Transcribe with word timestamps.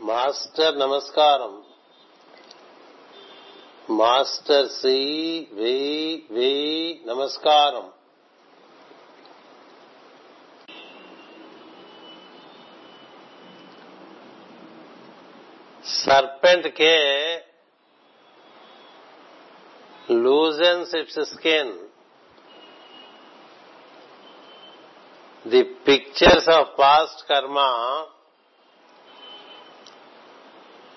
Master 0.00 0.78
నమస్కారం 0.78 1.54
master 3.90 4.68
C 4.68 4.98
V 5.52 5.78
V 6.30 6.52
నమస్కారం 7.06 7.86
serpent 15.84 16.64
K 16.74 16.82
loosens 20.08 20.92
its 20.94 21.16
skin. 21.32 21.68
The 25.44 25.64
pictures 25.84 26.46
of 26.48 26.76
past 26.76 27.24
karma 27.26 28.06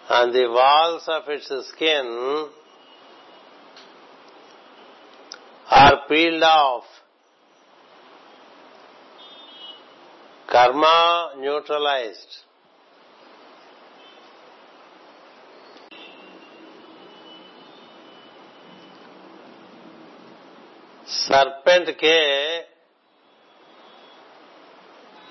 on 0.08 0.32
the 0.32 0.48
walls 0.48 1.04
of 1.08 1.28
its 1.28 1.52
skin 1.68 2.48
are 5.70 6.00
peeled 6.08 6.42
off. 6.42 6.84
Karma 10.50 11.32
neutralized. 11.38 12.44
serpent 21.28 21.98
K 21.98 22.60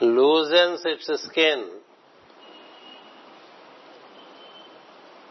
loosens 0.02 0.84
its 0.86 1.23
skin. 1.23 1.70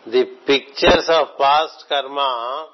The 0.07 0.25
pictures 0.47 1.09
of 1.09 1.37
past 1.37 1.85
karma 1.89 2.69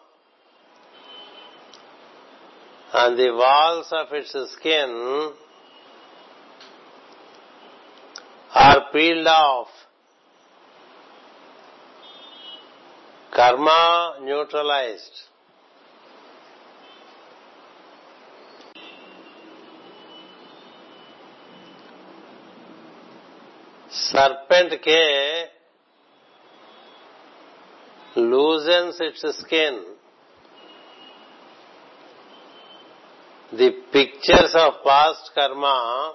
on 2.93 3.17
the 3.17 3.31
walls 3.33 3.89
of 3.91 4.13
its 4.13 4.37
skin 4.53 5.33
are 8.55 8.85
peeled 8.93 9.27
off. 9.27 9.69
Karma 13.35 14.17
neutralized. 14.21 15.23
serpent 23.89 24.83
K 24.83 25.52
loosens 28.17 28.99
its 29.01 29.39
skin. 29.39 29.85
The 33.53 33.71
pictures 33.93 34.55
of 34.55 34.75
past 34.85 35.31
karma 35.35 36.15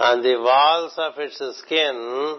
on 0.00 0.22
the 0.22 0.36
walls 0.36 0.94
of 0.96 1.14
its 1.18 1.40
skin 1.58 2.38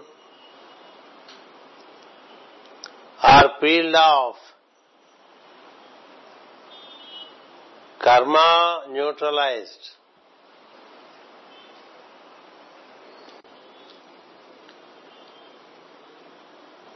are 3.22 3.50
peeled 3.60 3.94
off. 3.94 4.36
Karma 8.02 8.84
neutralized. 8.90 9.90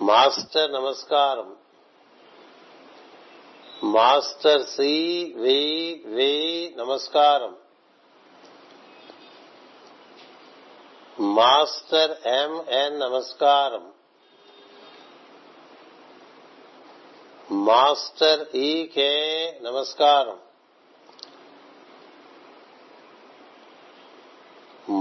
Master 0.02 0.72
నమస్కారం. 0.72 1.56
Master 3.84 4.66
C 4.66 5.34
V 5.36 6.02
V 6.06 6.74
నమస్కారం. 6.76 7.56
Master 11.34 12.28
MN 12.28 13.00
నమస్కారం. 13.00 13.92
Master 17.50 18.56
EK 18.56 19.58
నమస్కారం. 19.62 20.38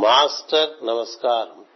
master 0.01 0.85
నమస్కారం. 0.85 1.72